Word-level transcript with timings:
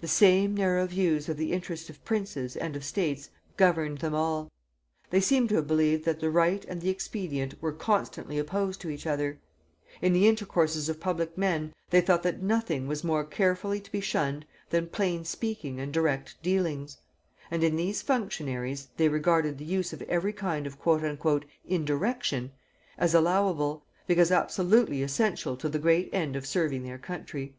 The 0.00 0.08
same 0.08 0.56
narrow 0.56 0.84
views 0.84 1.28
of 1.28 1.36
the 1.36 1.52
interest 1.52 1.88
of 1.90 2.04
princes 2.04 2.56
and 2.56 2.74
of 2.74 2.82
states 2.82 3.30
governed 3.56 3.98
them 3.98 4.16
all: 4.16 4.50
they 5.10 5.20
seem 5.20 5.46
to 5.46 5.54
have 5.54 5.68
believed 5.68 6.04
that 6.06 6.18
the 6.18 6.28
right 6.28 6.64
and 6.64 6.80
the 6.80 6.88
expedient 6.88 7.54
were 7.62 7.70
constantly 7.72 8.36
opposed 8.36 8.80
to 8.80 8.90
each 8.90 9.06
other; 9.06 9.38
in 10.02 10.12
the 10.12 10.26
intercourses 10.26 10.88
of 10.88 10.98
public 10.98 11.38
men 11.38 11.72
they 11.90 12.00
thought 12.00 12.24
that 12.24 12.42
nothing 12.42 12.88
was 12.88 13.04
more 13.04 13.22
carefully 13.24 13.78
to 13.78 13.92
be 13.92 14.00
shunned 14.00 14.44
than 14.70 14.88
plain 14.88 15.24
speaking 15.24 15.78
and 15.78 15.92
direct 15.92 16.42
dealings, 16.42 16.98
and 17.48 17.62
in 17.62 17.76
these 17.76 18.02
functionaries 18.02 18.88
they 18.96 19.08
regarded 19.08 19.56
the 19.58 19.64
use 19.64 19.92
of 19.92 20.02
every 20.02 20.32
kind 20.32 20.66
of 20.66 20.78
"indirection" 21.64 22.50
as 22.98 23.14
allowable, 23.14 23.84
because 24.08 24.32
absolutely 24.32 25.00
essential 25.00 25.56
to 25.56 25.68
the 25.68 25.78
great 25.78 26.10
end 26.12 26.34
of 26.34 26.44
serving 26.44 26.82
their 26.82 26.98
country. 26.98 27.54